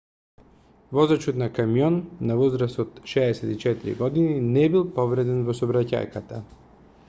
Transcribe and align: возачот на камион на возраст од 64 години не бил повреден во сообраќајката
возачот 0.97 1.35
на 1.41 1.49
камион 1.57 1.99
на 2.29 2.37
возраст 2.39 2.81
од 2.85 2.97
64 3.11 3.95
години 4.03 4.39
не 4.59 4.67
бил 4.77 4.89
повреден 4.99 5.47
во 5.51 5.59
сообраќајката 5.61 6.45